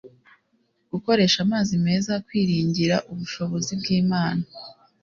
[0.91, 4.43] gukoresha amazi meza kwiringira ubushobozi bwImana